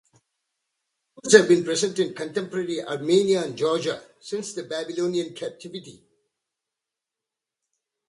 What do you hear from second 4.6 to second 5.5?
Babylonian